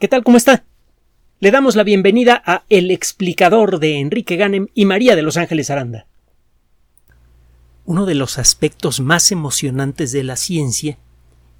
[0.00, 0.24] ¿Qué tal?
[0.24, 0.64] ¿Cómo está?
[1.38, 5.70] Le damos la bienvenida a El explicador de Enrique Ganem y María de Los Ángeles
[5.70, 6.08] Aranda.
[7.84, 10.98] Uno de los aspectos más emocionantes de la ciencia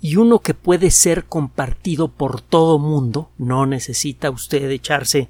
[0.00, 5.28] y uno que puede ser compartido por todo mundo, no necesita usted echarse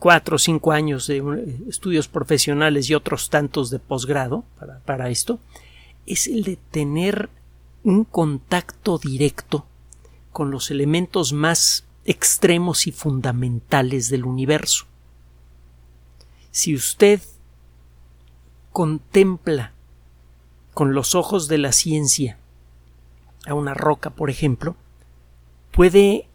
[0.00, 1.22] cuatro o cinco años de
[1.68, 5.38] estudios profesionales y otros tantos de posgrado para, para esto,
[6.06, 7.30] es el de tener
[7.84, 9.64] un contacto directo
[10.32, 14.86] con los elementos más extremos y fundamentales del universo.
[16.50, 17.20] Si usted
[18.72, 19.72] contempla
[20.72, 22.38] con los ojos de la ciencia
[23.46, 24.76] a una roca, por ejemplo,
[25.72, 26.28] puede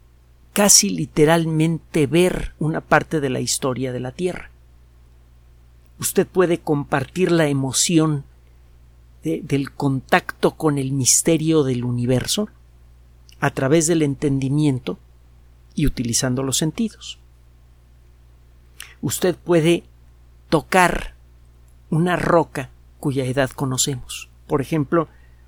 [0.53, 4.51] casi literalmente ver una parte de la historia de la Tierra.
[5.99, 8.25] Usted puede compartir la emoción
[9.23, 12.49] del contacto con el misterio del universo
[13.39, 14.97] a través del entendimiento
[15.75, 17.19] y utilizando los sentidos.
[19.01, 19.83] Usted puede
[20.49, 21.15] tocar
[21.89, 22.69] una roca
[22.99, 24.29] cuya edad conocemos.
[24.47, 25.07] Por ejemplo,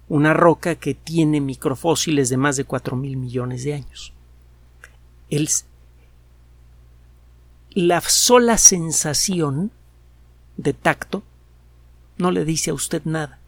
[0.09, 4.13] una roca que tiene microfósiles de más de cuatro mil millones de años.
[5.29, 5.49] El,
[7.71, 9.71] la sola sensación
[10.57, 11.23] de tacto
[12.17, 13.39] no le dice a usted nada.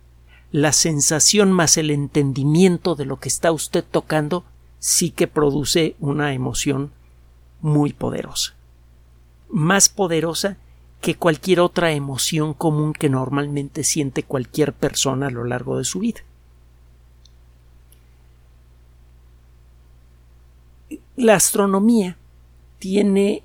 [0.52, 4.46] La sensación más el entendimiento de lo que está usted tocando
[4.86, 6.92] sí que produce una emoción
[7.60, 8.54] muy poderosa.
[9.50, 10.58] Más poderosa
[11.02, 16.02] que cualquier otra emoción común que normalmente siente cualquier persona a lo largo de su
[16.02, 16.20] vida.
[21.16, 22.18] La astronomía
[22.78, 23.42] tiene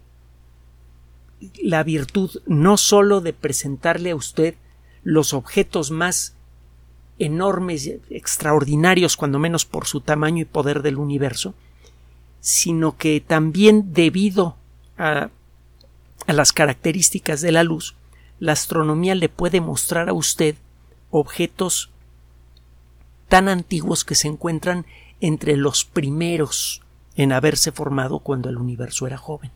[1.62, 4.56] la virtud no sólo de presentarle a usted
[5.04, 6.34] los objetos más
[7.20, 11.54] enormes, extraordinarios, cuando menos por su tamaño y poder del universo,
[12.40, 14.56] sino que también debido
[14.98, 15.30] a,
[16.26, 17.94] a las características de la luz,
[18.40, 20.56] la astronomía le puede mostrar a usted
[21.10, 21.90] objetos
[23.28, 24.86] tan antiguos que se encuentran
[25.20, 26.82] entre los primeros
[27.14, 29.52] en haberse formado cuando el universo era joven.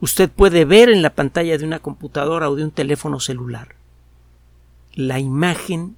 [0.00, 3.80] Usted puede ver en la pantalla de una computadora o de un teléfono celular
[4.94, 5.96] la imagen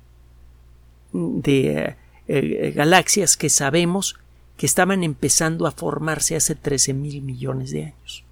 [1.13, 1.97] de eh,
[2.29, 4.17] eh, galaxias que sabemos
[4.57, 8.25] que estaban empezando a formarse hace 13 mil millones de años.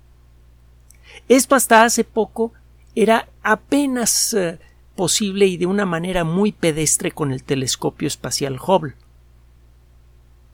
[1.29, 2.53] Esto hasta hace poco
[2.95, 4.59] era apenas eh,
[4.97, 8.95] posible y de una manera muy pedestre con el telescopio espacial Hubble,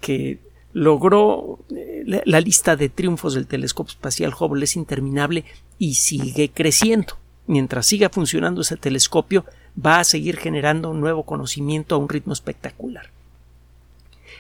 [0.01, 0.39] que
[0.73, 1.59] logró
[2.05, 5.45] la, la lista de triunfos del telescopio espacial Hubble es interminable
[5.79, 7.19] y sigue creciendo.
[7.47, 9.45] Mientras siga funcionando ese telescopio,
[9.85, 13.11] va a seguir generando un nuevo conocimiento a un ritmo espectacular.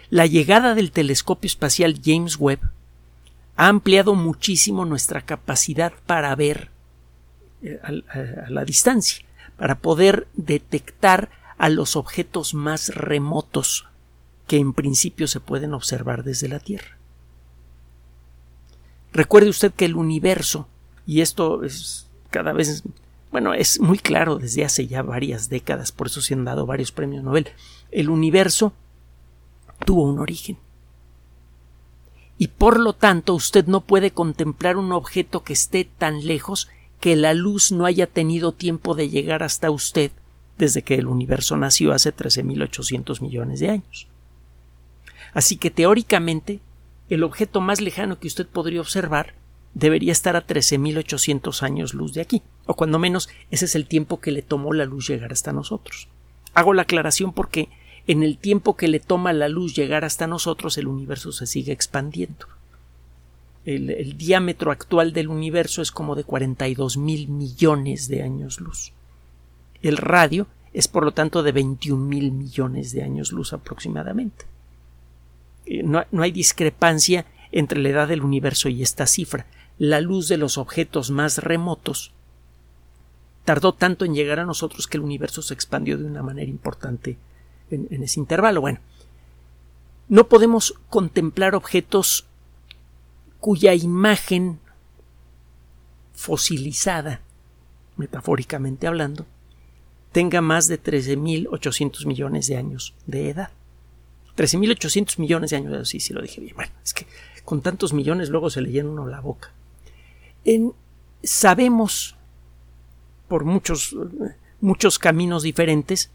[0.09, 2.61] La llegada del telescopio espacial James Webb
[3.57, 6.71] ha ampliado muchísimo nuestra capacidad para ver
[7.63, 9.25] eh, a, la distancia,
[9.57, 13.87] para poder detectar a los objetos más remotos
[14.47, 16.97] que en principio se pueden observar desde la Tierra.
[19.13, 20.69] Recuerde usted que el universo,
[21.07, 22.85] y esto es cada vez
[23.31, 26.93] bueno, es muy claro desde hace ya varias décadas, por eso se han dado varios
[26.93, 27.49] premios Nobel.
[27.91, 28.73] El universo
[29.85, 30.59] tuvo un origen.
[32.39, 36.69] Y por lo tanto usted no puede contemplar un objeto que esté tan lejos
[37.01, 40.11] que la luz no haya tenido tiempo de llegar hasta usted
[40.59, 44.07] desde que el universo nació hace 13.800 millones de años.
[45.35, 46.61] Así que teóricamente
[47.09, 49.35] el objeto más lejano que usted podría observar
[49.77, 54.21] debería estar a 13.800 años luz de aquí, o cuando menos ese es el tiempo
[54.21, 56.09] que le tomó la luz llegar hasta nosotros.
[56.55, 57.69] Hago la aclaración porque
[58.07, 61.75] en el tiempo que le toma la luz llegar hasta nosotros el universo se sigue
[61.75, 62.47] expandiendo.
[63.67, 68.95] El, diámetro actual del universo es como de 42 mil millones de años luz.
[69.83, 74.47] El radio es por lo tanto de 21 mil millones de años luz aproximadamente.
[75.67, 79.45] Eh, no hay discrepancia entre la edad del universo y esta cifra
[79.79, 82.13] la luz de los objetos más remotos
[83.45, 87.17] tardó tanto en llegar a nosotros que el universo se expandió de una manera importante
[87.71, 88.61] en, ese intervalo.
[88.61, 88.81] Bueno,
[90.09, 92.27] no podemos contemplar objetos
[93.39, 94.59] cuya imagen
[96.13, 97.21] fosilizada,
[97.97, 99.27] metafóricamente hablando,
[100.11, 103.51] tenga más de 13.800 millones de años de edad.
[104.37, 106.57] 13.800 millones de años, sí, sí lo dije bien.
[106.57, 107.07] Bueno, es que
[107.45, 109.53] con tantos millones luego se le llena uno la boca
[111.23, 112.17] sabemos
[113.29, 113.97] por muchos,
[114.61, 116.11] muchos caminos diferentes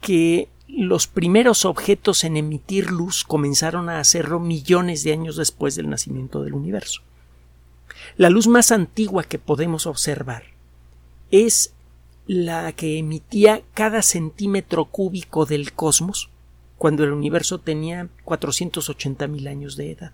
[0.00, 5.88] que los primeros objetos en emitir luz comenzaron a hacerlo millones de años después del
[5.88, 7.02] nacimiento del universo.
[8.16, 10.44] La luz más antigua que podemos observar
[11.30, 11.72] es
[12.26, 16.28] la que emitía cada centímetro cúbico del cosmos
[16.76, 20.12] cuando el universo tenía 480 mil años de edad.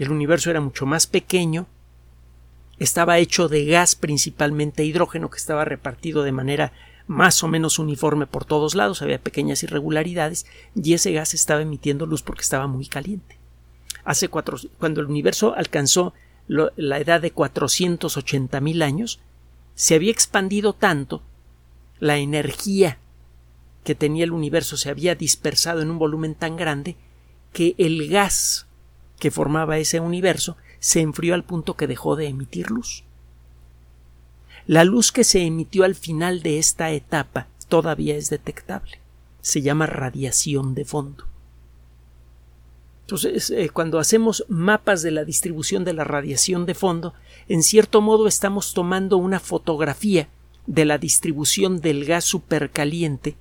[0.00, 1.66] El universo era mucho más pequeño,
[2.78, 6.72] estaba hecho de gas principalmente hidrógeno que estaba repartido de manera
[7.06, 12.06] más o menos uniforme por todos lados, había pequeñas irregularidades y ese gas estaba emitiendo
[12.06, 13.36] luz porque estaba muy caliente.
[14.02, 16.14] Hace cuatro, cuando el universo alcanzó
[16.48, 19.20] la edad de 480 mil años,
[19.74, 21.22] se había expandido tanto,
[21.98, 22.96] la energía
[23.84, 26.96] que tenía el universo se había dispersado en un volumen tan grande
[27.52, 28.66] que el gas
[29.20, 33.04] que formaba ese universo se enfrió al punto que dejó de emitir luz.
[34.66, 38.98] La luz que se emitió al final de esta etapa todavía es detectable.
[39.42, 41.24] Se llama radiación de fondo.
[43.02, 47.14] Entonces, eh, cuando hacemos mapas de la distribución de la radiación de fondo,
[47.48, 50.28] en cierto modo estamos tomando una fotografía
[50.66, 53.36] de la distribución del gas supercaliente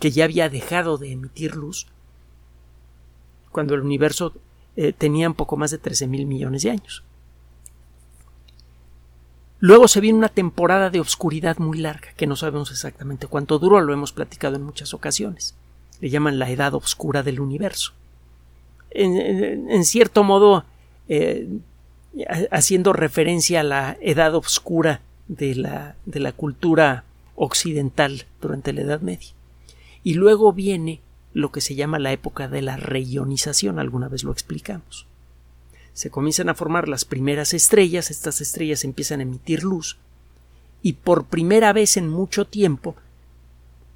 [0.00, 1.86] que ya había dejado de emitir luz
[3.52, 4.32] cuando el universo
[4.76, 7.04] eh, tenía un poco más de 13 mil millones de años.
[9.58, 13.80] Luego se viene una temporada de oscuridad muy larga, que no sabemos exactamente cuánto duró,
[13.80, 15.54] lo hemos platicado en muchas ocasiones.
[16.00, 17.92] Le llaman la edad oscura del universo.
[18.92, 20.64] En, cierto modo,
[21.08, 21.46] eh,
[22.50, 27.04] haciendo referencia a la edad oscura de la, de la cultura
[27.36, 29.28] occidental durante la Edad Media.
[30.02, 31.00] Y luego viene
[31.32, 35.06] lo que se llama la época de la reionización, alguna vez lo explicamos.
[35.92, 39.98] Se comienzan a formar las primeras estrellas, estas estrellas empiezan a emitir luz,
[40.82, 42.96] y por primera vez en mucho tiempo,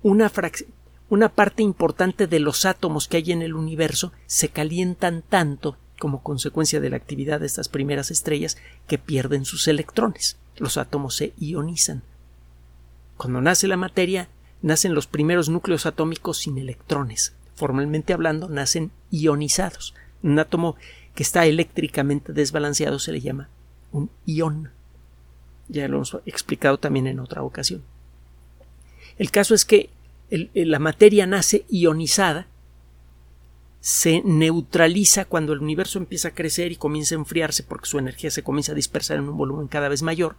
[0.02, 0.30] una,
[1.08, 6.22] una parte importante de los átomos que hay en el universo se calientan tanto como
[6.22, 10.36] consecuencia de la actividad de estas primeras estrellas que pierden sus electrones.
[10.56, 12.02] Los átomos se ionizan.
[13.16, 14.28] Cuando nace la materia,
[14.64, 17.34] nacen los primeros núcleos atómicos sin electrones.
[17.54, 19.94] Formalmente hablando, nacen ionizados.
[20.22, 20.76] Un átomo
[21.14, 23.50] que está eléctricamente desbalanceado se le llama
[23.92, 24.70] un ión.
[25.68, 27.82] Ya lo hemos explicado también en otra ocasión.
[29.18, 29.90] El caso es que
[30.30, 32.46] la materia nace ionizada,
[33.82, 38.30] se neutraliza cuando el universo empieza a crecer y comienza a enfriarse porque su energía
[38.30, 40.36] se comienza a dispersar en un volumen cada vez mayor.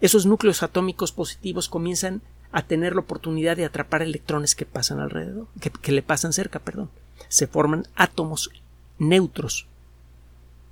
[0.00, 2.22] Esos núcleos atómicos positivos comienzan
[2.52, 6.90] a tener la oportunidad de atrapar electrones que pasan alrededor, que, le pasan cerca, perdón.
[7.28, 8.50] Se forman átomos
[8.98, 9.66] neutros.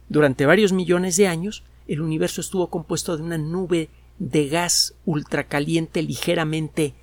[0.08, 3.88] Durante varios millones de años, el universo estuvo compuesto de una nube
[4.18, 6.94] de gas ultracaliente ligeramente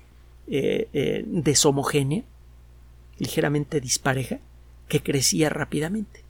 [0.46, 2.22] eh, eh, deshomogénea,
[3.18, 4.38] ligeramente dispareja,
[4.86, 6.22] que crecía rápidamente.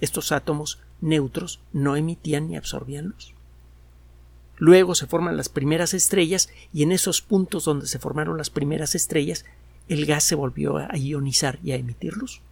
[0.00, 3.34] Estos átomos neutros no emitían ni absorbían luz.
[4.60, 8.94] Luego se forman las primeras estrellas y en esos puntos donde se formaron las primeras
[8.94, 9.46] estrellas
[9.88, 12.42] el gas se volvió a ionizar y a emitir luz.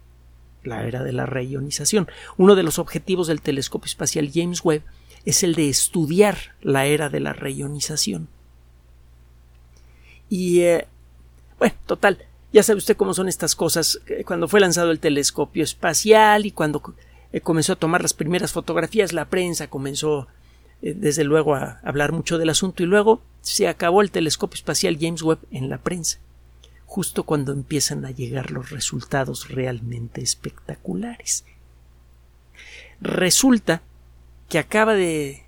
[0.63, 2.09] La era de la reionización.
[2.35, 4.83] Uno de los objetivos del telescopio espacial James Webb
[5.23, 8.27] es el de estudiar la era de la reionización.
[10.27, 10.87] Y eh,
[11.59, 14.01] bueno, total, ya sabe usted cómo son estas cosas.
[14.25, 16.81] Cuando fue lanzado el telescopio espacial y cuando
[17.31, 20.27] eh, comenzó a tomar las primeras fotografías, la prensa comenzó
[20.81, 24.97] eh, desde luego a hablar mucho del asunto y luego se acabó el telescopio espacial
[24.99, 26.19] James Webb en la prensa,
[26.85, 31.45] justo cuando empiezan a llegar los resultados realmente espectaculares.
[33.01, 33.81] Resulta
[34.47, 35.43] que acaba de,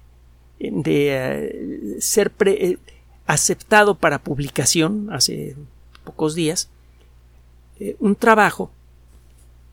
[0.59, 2.77] de eh, ser eh,
[3.25, 5.55] aceptado para publicación hace
[6.03, 6.69] pocos días
[7.97, 8.69] un trabajo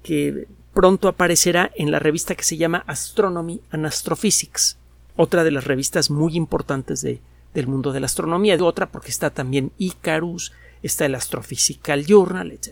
[0.03, 4.79] que pronto aparecerá en la revista que se llama Astronomy and Astrophysics
[5.19, 7.21] otra de las revistas muy importantes de,
[7.53, 12.53] del mundo de la astronomía, de otra porque está también Icarus, está el Astrophysical Journal,
[12.53, 12.69] etc.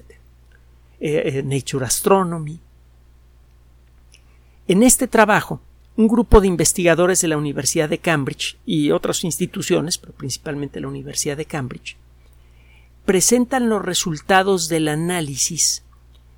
[1.01, 2.61] Eh, eh, Nature Astronomy.
[4.69, 5.61] En este trabajo,
[5.97, 10.87] un grupo de investigadores de la Universidad de Cambridge y otras instituciones, pero principalmente la
[10.87, 11.97] Universidad de Cambridge,
[13.05, 15.83] presentan los resultados del análisis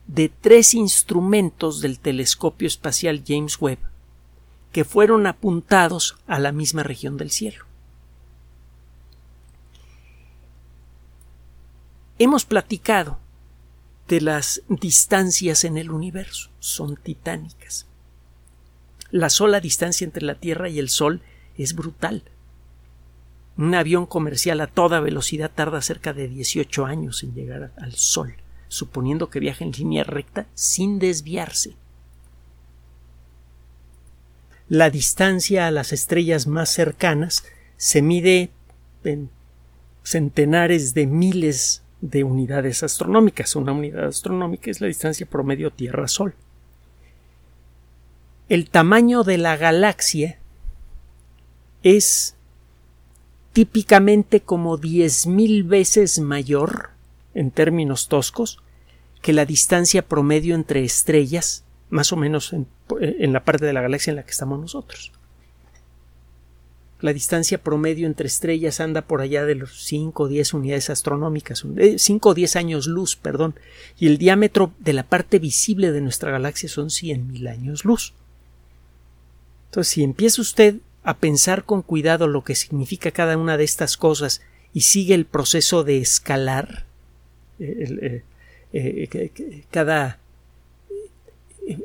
[0.07, 3.79] de tres instrumentos del telescopio espacial James Webb
[4.73, 7.65] que fueron apuntados a la misma región del cielo.
[12.19, 13.19] Hemos platicado
[14.09, 17.87] de las distancias en el universo, son titánicas.
[19.11, 21.23] La sola distancia entre la Tierra y el Sol
[21.57, 22.25] es brutal.
[23.57, 28.35] Un avión comercial a toda velocidad tarda cerca de 18 años en llegar al Sol,
[28.69, 31.77] suponiendo que viaja en línea recta sin desviarse.
[34.69, 37.45] La distancia a las estrellas más cercanas
[37.77, 38.51] se mide
[39.05, 39.31] en
[40.03, 43.57] centenares de miles de unidades astronómicas.
[43.57, 46.35] Una unidad astronómica es la distancia promedio Tierra-Sol.
[48.49, 50.39] El tamaño de la galaxia
[51.83, 52.35] es
[53.53, 56.91] típicamente como 10.000 veces mayor,
[57.35, 58.61] en términos toscos,
[59.23, 62.67] que la distancia promedio entre estrellas, más o menos en,
[63.01, 65.13] en la parte de la galaxia en la que estamos nosotros
[67.01, 71.65] la distancia promedio entre estrellas anda por allá de los 5 o 10 unidades astronómicas,
[71.97, 73.55] 5 eh, o 10 años luz, perdón,
[73.99, 78.15] y el diámetro de la parte visible de nuestra galaxia son 100.000 años luz.
[79.67, 83.97] Entonces, si empieza usted a pensar con cuidado lo que significa cada una de estas
[83.97, 84.43] cosas
[84.73, 86.85] y sigue el proceso de escalar,
[87.61, 88.25] eh,
[88.73, 90.19] eh, cada,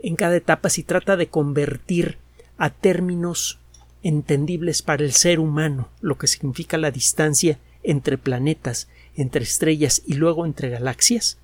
[0.03, 2.17] en cada etapa, si trata de convertir
[2.57, 3.59] a términos
[4.03, 10.13] entendibles para el ser humano, lo que significa la distancia entre planetas, entre estrellas y
[10.13, 11.37] luego entre galaxias,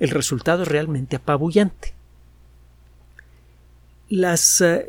[0.00, 1.92] el resultado es realmente apabullante.
[4.08, 4.88] Las eh,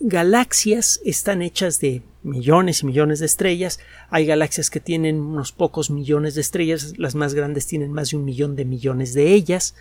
[0.00, 3.80] galaxias están hechas de millones y millones de estrellas.
[4.08, 8.16] Hay galaxias que tienen unos pocos millones de estrellas, las más grandes tienen más de
[8.16, 9.74] un millón de millones de ellas.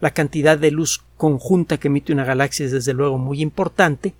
[0.00, 4.14] La cantidad de luz conjunta que emite una galaxia es desde luego muy importante,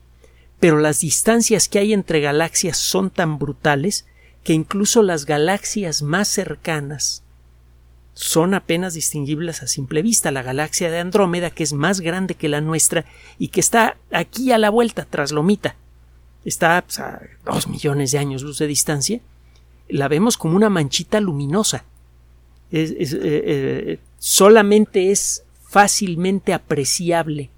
[0.59, 4.07] pero las distancias que hay entre galaxias son tan brutales
[4.43, 7.23] que incluso las galaxias más cercanas
[8.17, 10.31] son apenas distinguibles a simple vista.
[10.31, 13.05] La galaxia de Andrómeda, que es más grande que la nuestra
[13.39, 15.77] y que está aquí a la vuelta, tras Lomita,
[16.45, 19.21] está a dos millones de años luz de distancia,
[19.89, 21.85] la vemos como una manchita luminosa.
[22.73, 27.51] Eh, eh, solamente es fácilmente apreciable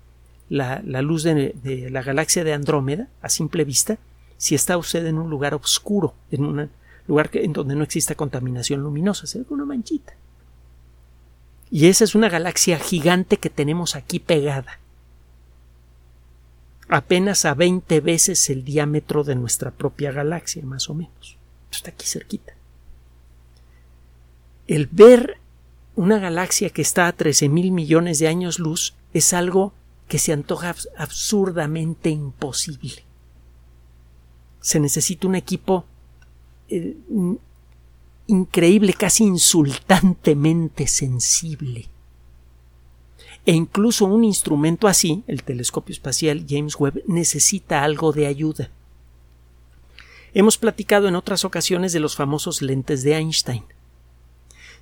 [0.49, 3.99] la, luz de, la galaxia de Andrómeda a simple vista
[4.39, 6.71] si está usted en un lugar oscuro, en un
[7.07, 10.15] lugar en donde no exista contaminación luminosa, se ve una manchita.
[11.71, 14.79] Y esa es una galaxia gigante que tenemos aquí pegada,
[16.89, 21.37] apenas a 20 veces el diámetro de nuestra propia galaxia, más o menos.
[21.71, 22.55] Está aquí cerquita.
[24.69, 25.39] El ver
[25.99, 29.73] una galaxia que está a 13 mil millones de años luz es algo
[30.07, 33.03] que se antoja absurdamente imposible.
[34.61, 35.87] Se necesita un equipo
[36.69, 36.97] eh,
[38.29, 41.89] increíble, casi insultantemente sensible.
[43.45, 48.71] E incluso un instrumento así, el telescopio espacial James Webb, necesita algo de ayuda.
[50.33, 53.65] Hemos platicado en otras ocasiones de los famosos lentes de Einstein.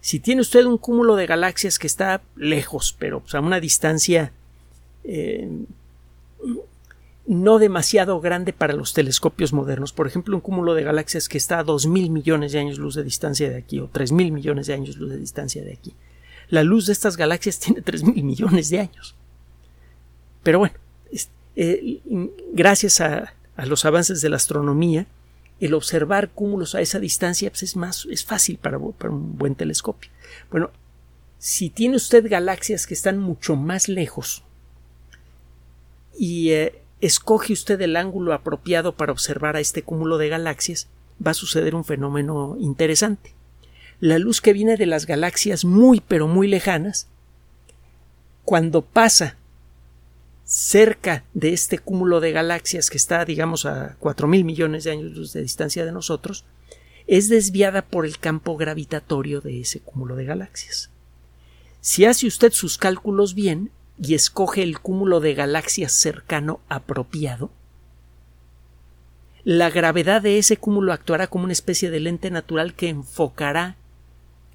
[0.06, 4.30] Si tiene usted un cúmulo de galaxias que está lejos, pero a una distancia
[5.02, 5.48] eh,
[7.26, 9.92] no demasiado grande para los telescopios modernos.
[9.92, 12.94] Por ejemplo, un cúmulo de galaxias que está a dos mil millones de años luz
[12.94, 15.92] de distancia de aquí o tres mil millones de años luz de distancia de aquí.
[16.50, 19.16] La luz de estas galaxias tiene tres mil millones de años.
[20.44, 20.76] Pero bueno,
[21.56, 22.00] eh,
[22.52, 23.34] gracias a,
[23.66, 25.08] los avances de la astronomía,
[25.60, 30.10] el observar cúmulos a esa distancia pues, es más es fácil para, un buen telescopio.
[30.50, 30.70] Bueno,
[31.38, 34.42] si tiene usted galaxias que están mucho más lejos
[36.18, 40.88] y eh, escoge usted el ángulo apropiado para observar a este cúmulo de galaxias,
[41.24, 43.34] va a suceder un fenómeno interesante.
[44.00, 47.08] La luz que viene de las galaxias muy pero muy lejanas,
[48.44, 49.36] cuando pasa
[50.46, 55.32] cerca de este cúmulo de galaxias que está, digamos, a cuatro mil millones de años
[55.32, 56.44] de distancia de nosotros,
[57.06, 60.90] es desviada por el campo gravitatorio de ese cúmulo de galaxias.
[61.80, 67.50] Si hace usted sus cálculos bien, y escoge el cúmulo de galaxias cercano apropiado,
[69.42, 73.76] la gravedad de ese cúmulo actuará como una especie de lente natural que enfocará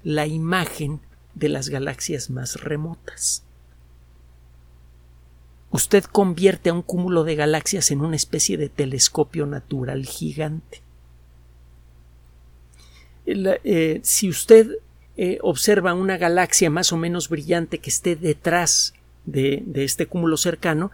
[0.04, 1.00] la imagen
[1.34, 3.42] de las galaxias más remotas.
[5.72, 10.82] Usted convierte a un cúmulo de galaxias en una especie de telescopio natural gigante.
[13.24, 14.68] Eh, si usted
[15.16, 18.92] eh, observa una galaxia más o menos brillante que esté detrás
[19.24, 20.90] de, este cúmulo cercano,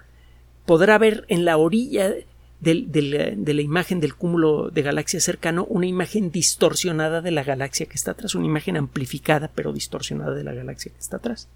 [0.65, 2.15] podrá ver en la orilla
[2.61, 7.95] de la imagen del cúmulo de galaxia cercano una imagen distorsionada de la galaxia que
[7.95, 11.49] está atrás, una imagen amplificada pero distorsionada de la galaxia que está atrás.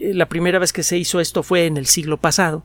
[0.00, 2.64] La primera vez que se hizo esto fue en el siglo pasado.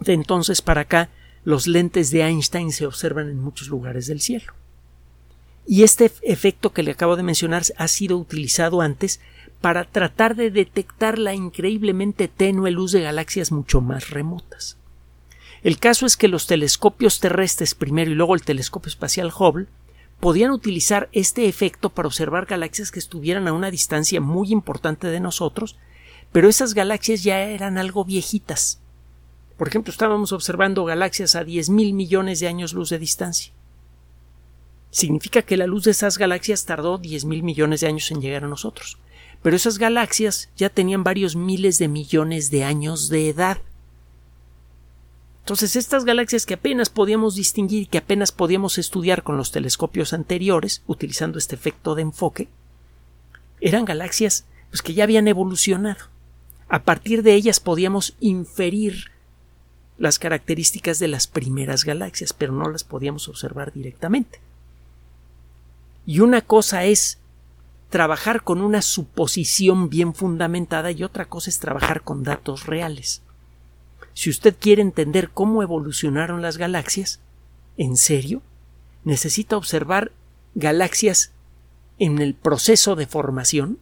[0.00, 1.10] De entonces para acá
[1.44, 4.52] los lentes de Einstein se observan en muchos lugares del cielo.
[5.66, 9.20] Y este efecto que le acabo de mencionar ha sido utilizado antes
[9.60, 14.76] para tratar de detectar la increíblemente tenue luz de galaxias mucho más remotas.
[15.64, 19.66] El caso es que los telescopios terrestres primero y luego el telescopio espacial Hubble
[20.20, 25.20] podían utilizar este efecto para observar galaxias que estuvieran a una distancia muy importante de
[25.20, 25.76] nosotros,
[26.34, 28.80] pero esas galaxias ya eran algo viejitas.
[29.56, 33.52] Por ejemplo, estábamos observando galaxias a diez mil millones de años luz de distancia.
[34.90, 38.42] Significa que la luz de esas galaxias tardó diez mil millones de años en llegar
[38.42, 38.98] a nosotros.
[39.44, 43.58] Pero esas galaxias ya tenían varios miles de millones de años de edad.
[45.42, 50.12] Entonces, estas galaxias que apenas podíamos distinguir y que apenas podíamos estudiar con los telescopios
[50.12, 52.48] anteriores, utilizando este efecto de enfoque,
[53.60, 56.12] eran galaxias pues, que ya habían evolucionado.
[56.68, 59.10] A partir de ellas podíamos inferir
[59.98, 64.40] las características de las primeras galaxias, pero no las podíamos observar directamente.
[66.06, 67.18] Y una cosa es
[67.90, 73.22] trabajar con una suposición bien fundamentada y otra cosa es trabajar con datos reales.
[74.14, 77.20] Si usted quiere entender cómo evolucionaron las galaxias,
[77.76, 78.42] en serio,
[79.04, 80.12] necesita observar
[80.54, 81.32] galaxias
[81.98, 83.78] en el proceso de formación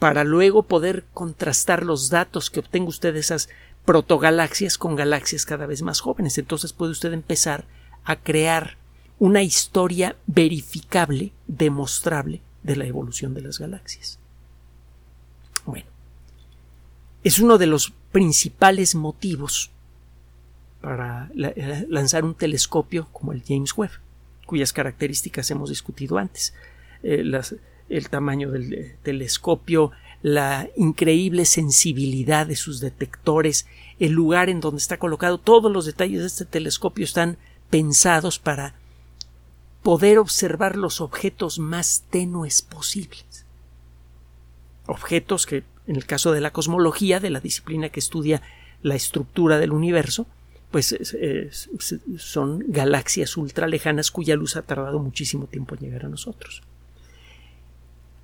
[0.00, 3.50] para luego poder contrastar los datos que obtenga usted de esas
[3.84, 6.38] protogalaxias con galaxias cada vez más jóvenes.
[6.38, 7.66] Entonces puede usted empezar
[8.04, 8.78] a crear
[9.18, 14.18] una historia verificable, demostrable de la evolución de las galaxias.
[15.66, 15.86] Bueno,
[17.22, 19.70] es uno de los principales motivos
[20.80, 23.90] para eh, lanzar un telescopio como el James Webb,
[24.46, 26.54] cuyas características hemos discutido antes.
[27.02, 27.22] Eh,
[27.90, 29.90] el tamaño del eh, telescopio,
[30.22, 33.66] la increíble sensibilidad de sus detectores,
[33.98, 37.36] el lugar en donde está colocado, todos los detalles de este telescopio están
[37.68, 38.74] pensados para
[39.82, 43.46] poder observar los objetos más tenues posibles.
[44.86, 48.42] Objetos que, en el caso de la cosmología, de la disciplina que estudia
[48.82, 50.26] la estructura del universo,
[50.70, 50.96] pues
[52.18, 56.62] son galaxias ultra lejanas cuya luz ha tardado muchísimo tiempo en llegar a nosotros.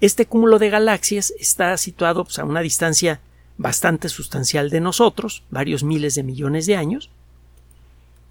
[0.00, 3.20] Este cúmulo de galaxias está situado pues, a una distancia
[3.58, 7.10] bastante sustancial de nosotros, varios miles de millones de años,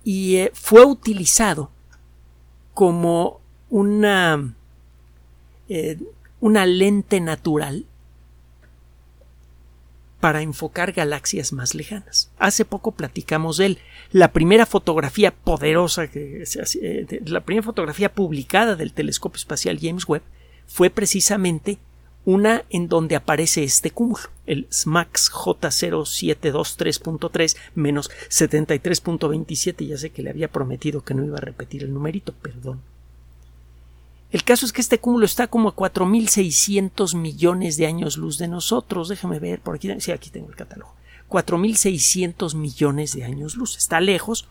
[0.04, 1.70] y eh, fue utilizado
[2.74, 4.54] como una,
[5.70, 5.98] eh,
[6.40, 7.86] una lente natural
[10.22, 12.32] para enfocar galaxias más lejanas.
[12.38, 13.80] Hace poco platicamos de él.
[14.14, 16.46] La primera fotografía poderosa, que,
[16.82, 20.22] eh, la primera fotografía publicada del telescopio espacial James Webb
[20.68, 21.80] fue precisamente
[22.24, 29.88] una en donde aparece este cúmulo, el SMAX J0723.3 menos 73.27.
[29.88, 32.82] Ya sé que le había prometido que no iba a repetir el numerito, perdón.
[34.32, 38.48] El caso es que este cúmulo está como a 4.600 millones de años luz de
[38.48, 39.10] nosotros.
[39.10, 40.96] Déjame ver, por aquí, sí, aquí tengo el catálogo.
[41.30, 43.78] 4.600 millones de años luz.
[43.78, 44.48] Está lejos.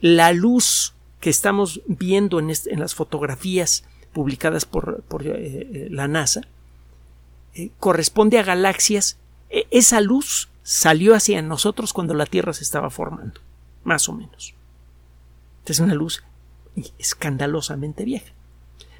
[0.00, 6.42] La luz que estamos viendo en, las fotografías publicadas por, eh, eh, la NASA
[7.54, 9.18] eh, corresponde a galaxias,
[9.50, 13.40] e, esa luz salió hacia nosotros cuando la Tierra se estaba formando,
[13.82, 14.54] más o menos.
[15.66, 16.22] Es una luz
[16.98, 18.32] escandalosamente vieja.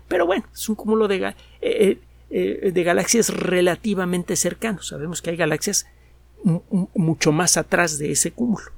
[0.09, 1.99] Pero bueno, es un cúmulo de, eh,
[2.31, 4.88] eh, de galaxias relativamente cercanos.
[4.88, 5.87] Sabemos que hay galaxias
[6.94, 8.73] mucho más atrás de ese cúmulo.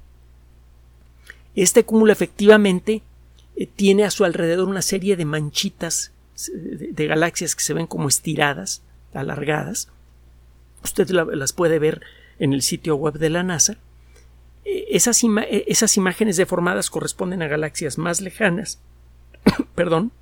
[1.55, 3.03] Este cúmulo efectivamente
[3.77, 6.13] tiene a su alrededor una serie de manchitas
[6.55, 9.89] de galaxias que se ven como estiradas alargadas.
[10.83, 12.01] Usted las puede ver
[12.39, 13.77] en el sitio web de la NASA.
[14.65, 18.81] E, e, esas imágenes deformadas corresponden a galaxias más lejanas,
[19.75, 20.13] perdón,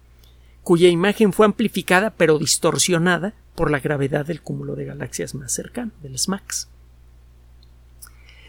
[0.69, 5.93] cuya imagen fue amplificada pero distorsionada por la gravedad del cúmulo de galaxias más cercano,
[6.03, 6.69] del SMAX.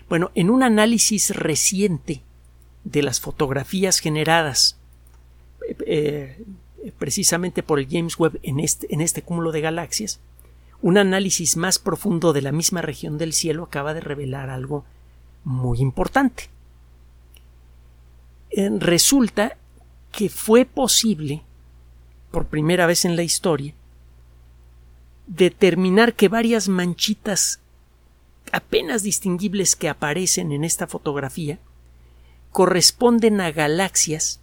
[0.10, 2.22] Bueno, en un análisis reciente
[2.84, 4.78] de las fotografías generadas
[5.88, 6.44] eh,
[6.98, 10.20] precisamente por el James Webb en este, en este cúmulo de galaxias,
[10.82, 14.84] un análisis más profundo de la misma región del cielo acaba de revelar algo
[15.46, 16.50] muy importante.
[18.50, 19.56] Eh, resulta
[20.12, 21.44] que fue posible,
[22.32, 23.74] por primera vez en la historia,
[25.28, 27.60] determinar que varias manchitas
[28.52, 31.60] apenas distinguibles que aparecen en esta fotografía
[32.52, 34.40] corresponden a galaxias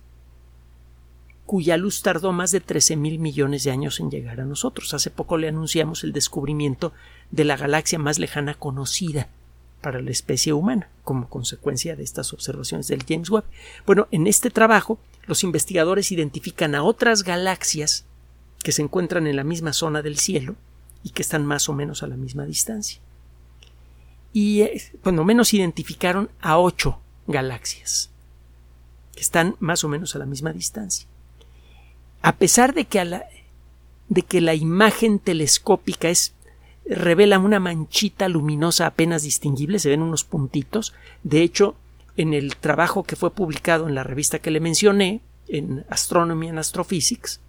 [1.45, 4.93] cuya luz tardó más de 13 mil millones de años en llegar a nosotros.
[4.95, 6.93] Hace poco le anunciamos el descubrimiento
[7.31, 9.29] de la galaxia más lejana conocida
[9.81, 13.45] para la especie humana, como consecuencia de estas observaciones del James Webb.
[13.87, 18.05] Bueno, en este trabajo, los investigadores identifican a otras galaxias
[18.63, 20.57] que se encuentran en la misma zona del cielo
[21.03, 23.01] y que están más o menos a la misma distancia.
[24.33, 28.11] Y, eh, bueno, menos identificaron a ocho galaxias
[29.15, 31.09] que están más o menos a la misma distancia
[32.27, 33.25] a pesar de que, la,
[34.09, 36.35] de que la imagen telescópica es
[36.85, 40.93] revela una manchita luminosa apenas distinguible, se ven unos puntitos.
[41.23, 41.77] De hecho,
[42.17, 46.59] en el trabajo que fue publicado en la revista que le mencioné, en Astronomy and
[46.59, 47.41] Astrophysics,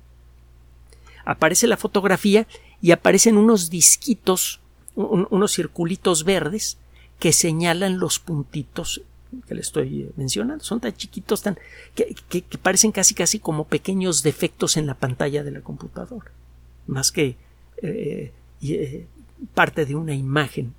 [1.26, 2.48] aparece la fotografía
[2.82, 4.60] y aparecen unos disquitos,
[4.96, 6.78] unos circulitos verdes
[7.20, 9.02] que señalan los puntitos
[9.48, 10.64] que le estoy mencionando.
[10.64, 11.58] Son tan chiquitos, tan
[11.96, 12.16] que,
[12.62, 16.32] parecen casi casi como pequeños defectos en la pantalla de la computadora,
[16.86, 17.36] más que
[17.82, 19.06] eh, eh,
[19.54, 20.74] parte de una imagen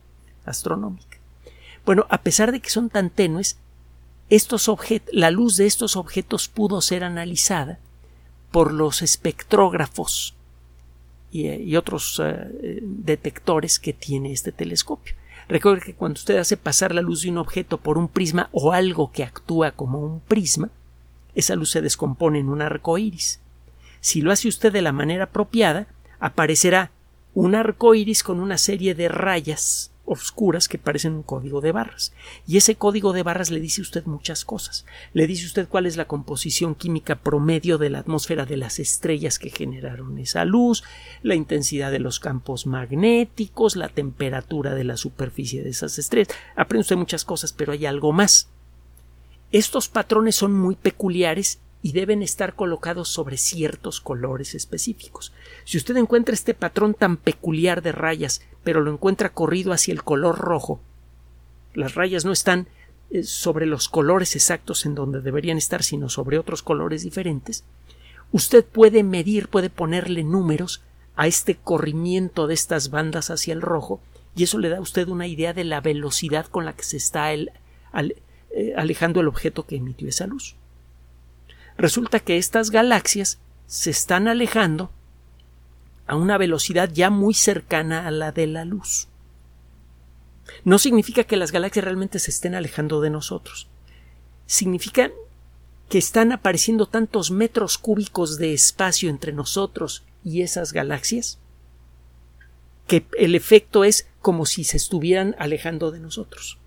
[0.44, 1.18] astronómica.
[1.84, 3.58] Bueno, a pesar de que son tan tenues,
[5.12, 7.78] la luz de estos objetos pudo ser analizada
[8.50, 10.34] por los espectrógrafos
[11.30, 12.22] y, otros
[12.82, 15.14] detectores que tiene este telescopio.
[15.48, 18.72] Recuerde que cuando usted hace pasar la luz de un objeto por un prisma o
[18.72, 20.70] algo que actúa como un prisma,
[21.34, 23.40] esa luz se descompone en un arco iris.
[24.00, 25.86] Si lo hace usted de la manera apropiada,
[26.20, 26.90] aparecerá
[27.34, 32.12] un arco iris con una serie de rayas oscuras que parecen un código de barras.
[32.46, 34.86] Y ese código de barras le dice a usted muchas cosas.
[35.12, 39.38] Le dice usted cuál es la composición química promedio de la atmósfera de las estrellas
[39.38, 40.82] que generaron esa luz,
[41.22, 46.28] la intensidad de los campos magnéticos, la temperatura de la superficie de esas estrellas.
[46.56, 48.48] Aprende usted muchas cosas, pero hay algo más.
[49.50, 55.32] Estos patrones son muy peculiares y deben estar colocados sobre ciertos colores específicos.
[55.64, 60.02] Si usted encuentra este patrón tan peculiar de rayas, pero lo encuentra corrido hacia el
[60.02, 60.80] color rojo,
[61.74, 62.68] las rayas no están
[63.10, 67.64] eh, sobre los colores exactos en donde deberían estar, sino sobre otros colores diferentes,
[68.32, 70.82] usted puede medir, puede ponerle números
[71.14, 74.00] a este corrimiento de estas bandas hacia el rojo,
[74.34, 76.96] y eso le da a usted una idea de la velocidad con la que se
[76.96, 77.46] está eh,
[78.76, 80.56] alejando el objeto que emitió esa luz
[81.78, 84.90] resulta que estas galaxias se están alejando
[86.06, 89.08] a una velocidad ya muy cercana a la de la luz.
[90.64, 93.68] No significa que las galaxias realmente se estén alejando de nosotros.
[94.46, 95.10] Significa
[95.88, 101.38] que están apareciendo tantos metros cúbicos de espacio entre nosotros y esas galaxias
[102.86, 106.58] que el efecto es como si se estuvieran alejando de nosotros.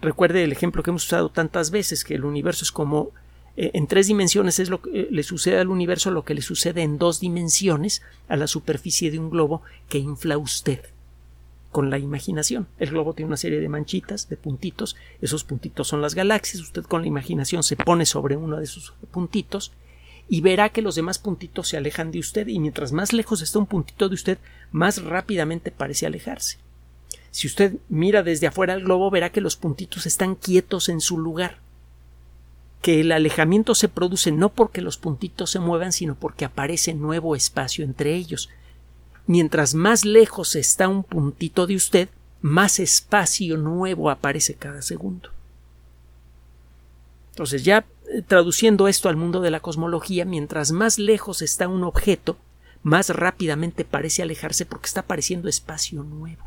[0.00, 3.12] Recuerde el ejemplo que hemos usado tantas veces, que el universo es como
[3.56, 6.82] en tres dimensiones es lo que eh, le sucede al universo lo que le sucede
[6.82, 10.80] en dos dimensiones a la superficie de un globo que infla usted
[11.70, 12.68] con la imaginación.
[12.78, 16.84] El globo tiene una serie de manchitas, de puntitos, esos puntitos son las galaxias, usted
[16.84, 19.72] con la imaginación se pone sobre uno de esos puntitos
[20.28, 23.58] y verá que los demás puntitos se alejan de usted y mientras más lejos está
[23.58, 24.38] un puntito de usted,
[24.72, 26.58] más rápidamente parece alejarse.
[27.30, 31.18] Si usted mira desde afuera el globo, verá que los puntitos están quietos en su
[31.18, 31.63] lugar
[32.84, 37.34] que el alejamiento se produce no porque los puntitos se muevan, sino porque aparece nuevo
[37.34, 38.50] espacio entre ellos.
[39.26, 42.10] Mientras más lejos está un puntito de usted,
[42.42, 45.30] más espacio nuevo aparece cada segundo.
[47.30, 51.84] Entonces, ya eh, traduciendo esto al mundo de la cosmología, mientras más lejos está un
[51.84, 52.36] objeto,
[52.82, 56.44] más rápidamente parece alejarse porque está apareciendo espacio nuevo.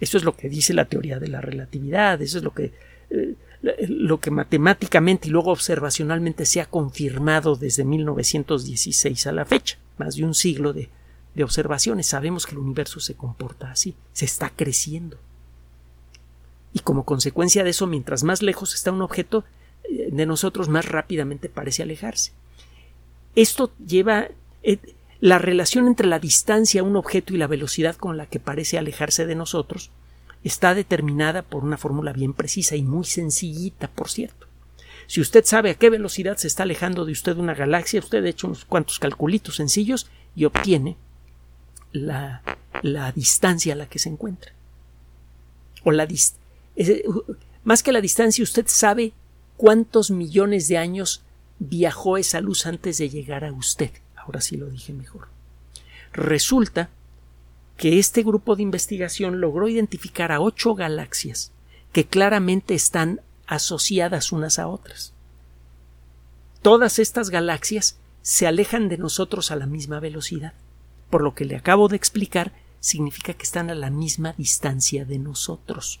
[0.00, 2.72] Eso es lo que dice la teoría de la relatividad, eso es lo que
[3.10, 9.78] eh, lo que matemáticamente y luego observacionalmente se ha confirmado desde 1916 a la fecha,
[9.98, 10.88] más de un siglo de,
[11.42, 12.06] observaciones.
[12.06, 15.16] Sabemos que el universo se comporta así, se está creciendo.
[16.74, 19.44] Y como consecuencia de eso, mientras más lejos está un objeto
[19.84, 22.32] eh, de nosotros, más rápidamente parece alejarse.
[23.34, 24.28] Esto lleva
[24.62, 24.78] eh,
[25.20, 28.76] la relación entre la distancia a un objeto y la velocidad con la que parece
[28.76, 29.90] alejarse de nosotros
[30.44, 34.46] está determinada por una fórmula bien precisa y muy sencillita, por cierto.
[35.06, 38.46] Si usted sabe a qué velocidad se está alejando de usted una galaxia, usted echa
[38.46, 40.96] unos cuantos calculitos sencillos y obtiene
[41.92, 42.42] la,
[42.82, 44.52] la distancia a la que se encuentra.
[45.82, 46.06] O la
[47.64, 49.12] más que la distancia, usted sabe
[49.56, 51.22] cuántos millones de años
[51.58, 53.90] viajó esa luz antes de llegar a usted.
[54.16, 55.28] Ahora sí lo dije mejor.
[56.12, 56.88] Resulta
[57.80, 61.50] que este grupo de investigación logró identificar a ocho galaxias
[61.92, 65.14] que claramente están asociadas unas a otras.
[66.60, 70.52] Todas estas galaxias se alejan de nosotros a la misma velocidad.
[71.08, 75.18] Por lo que le acabo de explicar, significa que están a la misma distancia de
[75.18, 76.00] nosotros.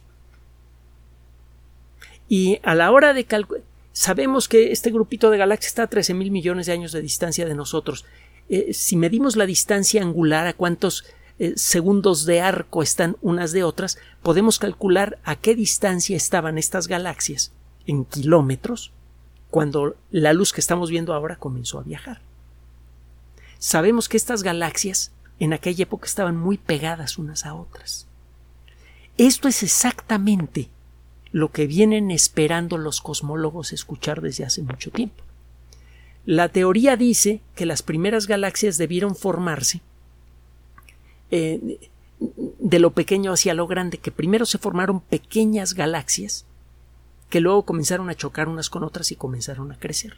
[2.28, 3.64] Y a la hora de calcular,
[3.94, 7.46] sabemos que este grupito de galaxias está a 13 mil millones de años de distancia
[7.46, 8.04] de nosotros.
[8.50, 11.06] Eh, si medimos la distancia angular a cuántos
[11.40, 16.86] eh, segundos de arco están unas de otras, podemos calcular a qué distancia estaban estas
[16.86, 17.50] galaxias
[17.86, 18.92] en kilómetros
[19.48, 22.20] cuando la luz que estamos viendo ahora comenzó a viajar.
[23.58, 28.06] Sabemos que estas galaxias en aquella época estaban muy pegadas unas a otras.
[29.16, 30.68] Esto es exactamente
[31.32, 35.24] lo que vienen esperando los cosmólogos escuchar desde hace mucho tiempo.
[36.26, 39.80] La teoría dice que las primeras galaxias debieron formarse
[41.30, 41.78] eh,
[42.18, 46.44] de lo pequeño hacia lo grande, que primero se formaron pequeñas galaxias
[47.30, 50.16] que luego comenzaron a chocar unas con otras y comenzaron a crecer.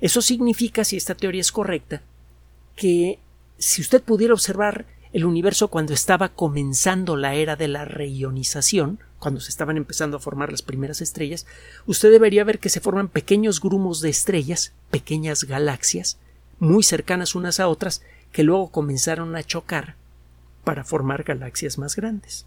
[0.00, 2.02] Eso significa, si esta teoría es correcta,
[2.76, 3.18] que
[3.58, 9.40] si usted pudiera observar el universo cuando estaba comenzando la era de la reionización, cuando
[9.40, 11.46] se estaban empezando a formar las primeras estrellas,
[11.86, 16.18] usted debería ver que se forman pequeños grumos de estrellas, pequeñas galaxias,
[16.58, 18.02] muy cercanas unas a otras,
[18.36, 19.94] que luego comenzaron a chocar
[20.62, 22.44] para formar galaxias más grandes.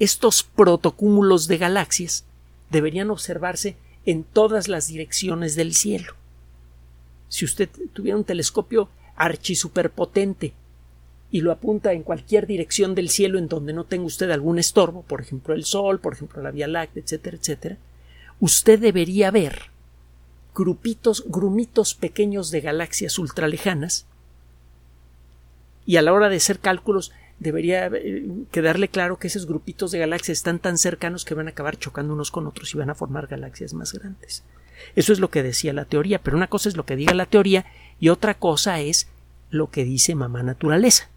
[0.00, 2.24] Estos protocúmulos de galaxias
[2.68, 6.14] deberían observarse en todas las direcciones del cielo.
[7.28, 10.52] Si usted tuviera un telescopio archisuperpotente
[11.30, 15.02] y lo apunta en cualquier dirección del cielo en donde no tenga usted algún estorbo,
[15.02, 17.78] por ejemplo el Sol, por ejemplo la Vía Láctea, etcétera, etcétera,
[18.40, 19.70] usted debería ver
[20.56, 24.06] grupitos, grumitos pequeños de galaxias ultralejanas
[25.90, 29.98] y a la hora de hacer cálculos debería eh, quedarle claro que esos grupitos de
[29.98, 32.94] galaxias están tan cercanos que van a acabar chocando unos con otros y van a
[32.94, 34.44] formar galaxias más grandes.
[34.94, 37.26] Eso es lo que decía la teoría, pero una cosa es lo que diga la
[37.26, 37.66] teoría
[37.98, 39.08] y otra cosa es
[39.50, 41.08] lo que dice mamá naturaleza.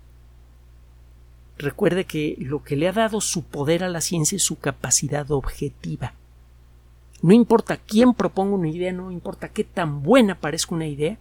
[1.60, 5.30] Recuerde que lo que le ha dado su poder a la ciencia es su capacidad
[5.30, 6.16] objetiva.
[7.22, 11.20] No importa quién proponga una idea, no importa qué tan buena parezca una idea,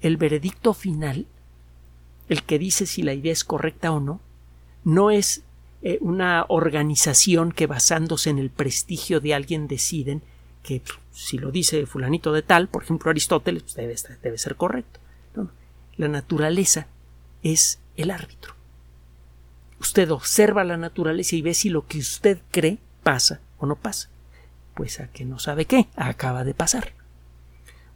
[0.00, 1.26] el veredicto final
[2.32, 4.20] el que dice si la idea es correcta o no,
[4.84, 5.42] no es
[5.82, 10.22] eh, una organización que basándose en el prestigio de alguien deciden
[10.62, 14.56] que pues, si lo dice fulanito de tal, por ejemplo Aristóteles, pues, debe, debe, ser
[14.56, 15.00] correcto.
[15.96, 16.86] La naturaleza
[17.42, 18.54] es el árbitro.
[19.78, 24.08] Usted observa la naturaleza y ve si lo que usted cree pasa o no pasa.
[24.74, 26.94] Pues a que no sabe qué, acaba de pasar.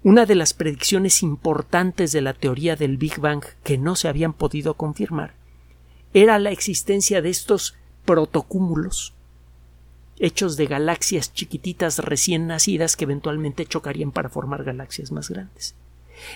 [0.07, 4.35] Una de las predicciones importantes de la teoría del Big Bang que no se habían
[4.35, 5.35] podido confirmar
[6.15, 9.15] era la existencia de estos protocúmulos
[10.21, 15.75] hechos de galaxias chiquititas recién nacidas que eventualmente chocarían para formar galaxias más grandes.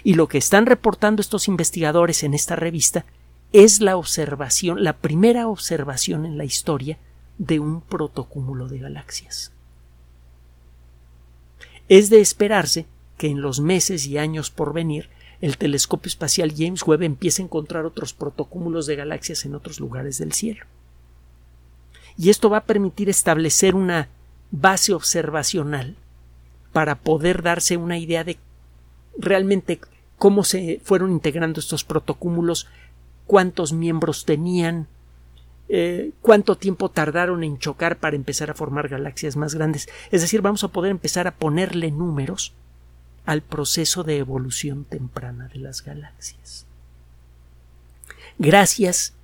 [0.02, 3.06] Y lo que están reportando estos investigadores en esta revista
[3.52, 6.98] es la observación, la primera observación en la historia
[7.38, 9.52] de un protocúmulo de galaxias.
[11.88, 12.86] Es de esperarse
[13.20, 15.10] que en los meses y años por venir
[15.42, 20.16] el telescopio espacial James Webb empiece a encontrar otros protocúmulos de galaxias en otros lugares
[20.16, 20.64] del cielo.
[22.16, 24.08] Y esto va a permitir establecer una
[24.50, 25.96] base observacional
[26.72, 28.38] para poder darse una idea de
[29.18, 29.80] realmente
[30.16, 32.68] cómo se fueron integrando estos protocúmulos,
[33.26, 34.86] cuántos miembros tenían,
[35.68, 39.90] eh, cuánto tiempo tardaron en chocar para empezar a formar galaxias más grandes.
[40.10, 42.54] Es decir, vamos a poder empezar a ponerle números
[43.26, 46.66] al proceso de evolución temprana de las galaxias.
[48.38, 49.14] Gracias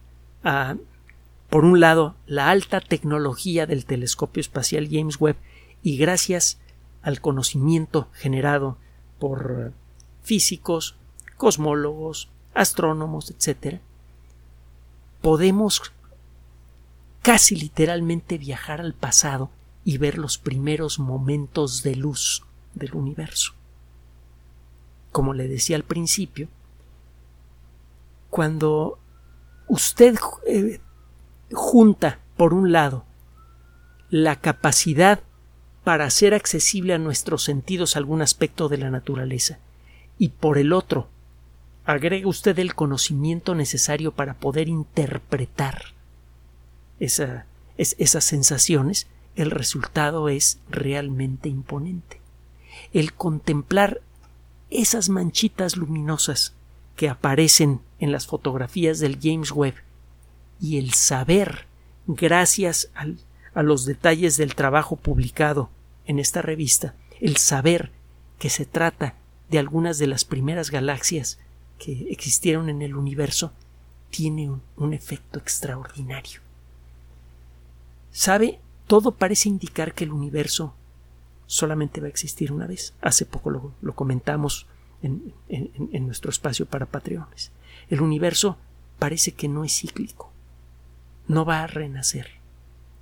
[0.45, 0.77] a,
[1.49, 5.37] por un lado, la alta tecnología del telescopio espacial James Webb
[5.83, 6.59] y gracias
[7.03, 8.77] al conocimiento generado
[9.19, 9.73] por
[10.23, 10.97] físicos,
[11.37, 13.81] cosmólogos, astrónomos, etc.,
[15.23, 15.93] podemos
[17.23, 19.51] casi literalmente viajar al pasado
[19.85, 23.55] y ver los primeros momentos de luz del universo
[25.17, 26.47] como le decía al principio,
[28.29, 28.99] cuando
[29.67, 30.15] usted
[30.47, 30.79] eh,
[31.53, 33.07] junta, por un lado,
[34.11, 35.21] la capacidad
[35.85, 39.59] para hacer accesible a nuestros sentidos algún aspecto de la naturaleza
[40.19, 41.09] y por el otro,
[41.87, 45.95] agrega usted el conocimiento necesario para poder interpretar
[46.99, 47.45] esas
[48.23, 52.21] sensaciones, el resultado es realmente imponente.
[52.93, 54.03] El contemplar
[54.71, 56.55] esas manchitas luminosas
[56.97, 59.75] que aparecen en las fotografías del James Webb
[60.61, 61.67] y el saber,
[62.07, 62.91] gracias
[63.55, 65.71] a los detalles del trabajo publicado
[66.07, 67.91] en esta revista, el saber
[68.39, 69.15] que se trata
[69.51, 71.39] de algunas de las primeras galaxias
[71.79, 73.53] que existieron en el universo,
[74.11, 76.41] tiene un, efecto extraordinario.
[78.13, 78.61] ¿Sabe?
[78.87, 80.75] Todo parece indicar que el universo
[81.47, 82.95] solamente va a existir una vez.
[83.01, 84.67] Hace poco lo, comentamos
[85.03, 87.53] en, en, nuestro espacio para Patreones.
[87.89, 88.59] El universo
[88.99, 90.33] parece que no es cíclico,
[91.29, 92.29] no va a renacer.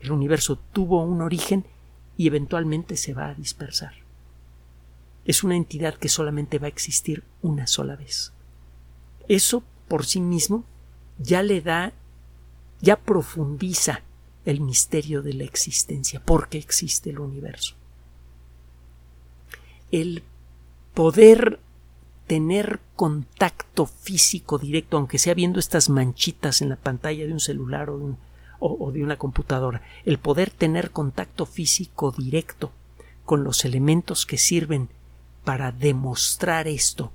[0.01, 1.65] El universo tuvo un origen
[2.17, 3.95] y eventualmente se va a dispersar.
[5.25, 8.33] Es una entidad que solamente va a existir una sola vez.
[9.29, 10.65] Eso por sí mismo
[11.19, 11.93] ya le da,
[12.81, 14.03] ya profundiza
[14.45, 17.77] el misterio de la existencia, por qué existe el universo.
[19.91, 20.23] El
[20.95, 21.61] poder
[22.27, 27.91] tener contacto físico directo, aunque sea viendo estas manchitas en la pantalla de un celular
[27.91, 32.73] o de, una computadora, el poder tener contacto físico directo
[33.25, 34.89] con los elementos que sirven
[35.45, 37.13] para demostrar esto,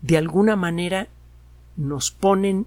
[0.00, 1.08] de alguna manera
[1.76, 2.66] nos ponen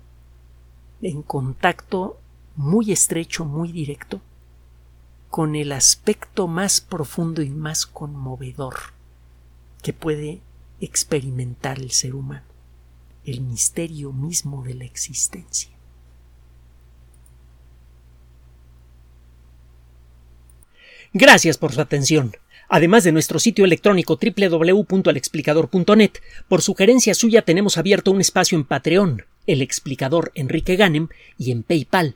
[1.02, 2.18] en contacto
[2.56, 4.22] muy estrecho, muy directo,
[5.36, 8.76] con el aspecto más profundo y más conmovedor
[9.84, 10.40] que puede
[10.80, 12.46] experimentar el ser humano,
[13.26, 15.72] el misterio mismo de la existencia.
[21.12, 22.38] Gracias por su atención.
[22.70, 26.12] Además de nuestro sitio electrónico www.alexplicador.net,
[26.48, 31.64] por sugerencia suya tenemos abierto un espacio en Patreon, el explicador Enrique Ganem, y en
[31.64, 32.16] PayPal,